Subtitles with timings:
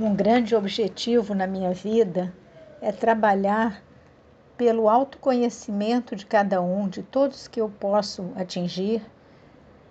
[0.00, 2.32] Um grande objetivo na minha vida
[2.80, 3.82] é trabalhar
[4.56, 9.02] pelo autoconhecimento de cada um, de todos que eu posso atingir,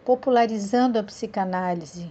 [0.06, 2.10] popularizando a psicanálise.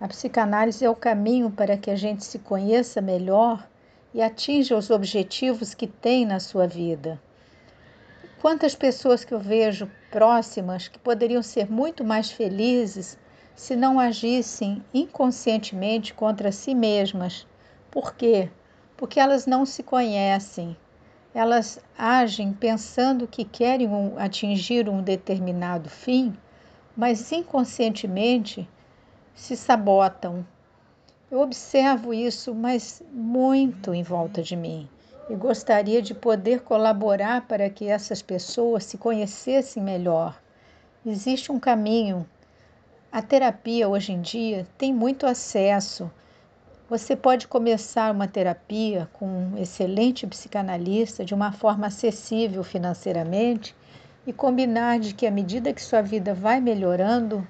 [0.00, 3.68] A psicanálise é o caminho para que a gente se conheça melhor
[4.14, 7.20] e atinja os objetivos que tem na sua vida.
[8.40, 13.18] Quantas pessoas que eu vejo próximas que poderiam ser muito mais felizes
[13.54, 17.46] se não agissem inconscientemente contra si mesmas.
[17.90, 18.50] Por quê?
[18.96, 20.76] Porque elas não se conhecem.
[21.34, 26.36] Elas agem pensando que querem atingir um determinado fim,
[26.96, 28.68] mas inconscientemente
[29.34, 30.46] se sabotam.
[31.30, 34.88] Eu observo isso, mas muito em volta de mim
[35.28, 40.38] e gostaria de poder colaborar para que essas pessoas se conhecessem melhor.
[41.04, 42.26] Existe um caminho
[43.14, 46.10] a terapia hoje em dia tem muito acesso.
[46.90, 53.72] Você pode começar uma terapia com um excelente psicanalista de uma forma acessível financeiramente
[54.26, 57.46] e combinar de que à medida que sua vida vai melhorando,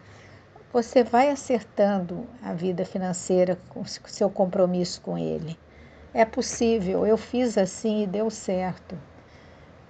[0.71, 5.59] você vai acertando a vida financeira com seu compromisso com ele.
[6.13, 8.99] É possível, eu fiz assim e deu certo.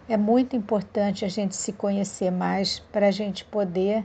[0.08, 4.04] É muito importante a gente se conhecer mais para a gente poder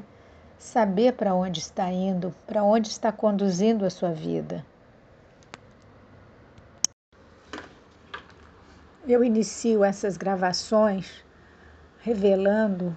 [0.59, 4.65] saber para onde está indo, para onde está conduzindo a sua vida.
[9.07, 11.23] Eu inicio essas gravações
[12.01, 12.95] revelando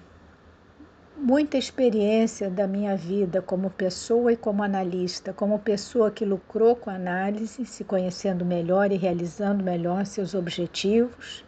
[1.15, 6.89] muita experiência da minha vida como pessoa e como analista, como pessoa que lucrou com
[6.89, 11.45] a análise, se conhecendo melhor e realizando melhor seus objetivos,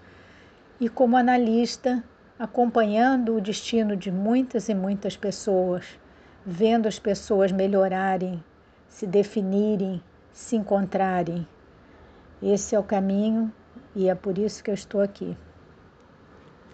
[0.80, 2.02] e como analista,
[2.40, 6.00] acompanhando o destino de muitas e muitas pessoas
[6.46, 8.44] vendo as pessoas melhorarem,
[8.88, 10.02] se definirem,
[10.32, 11.48] se encontrarem.
[12.42, 13.52] Esse é o caminho
[13.96, 15.36] e é por isso que eu estou aqui.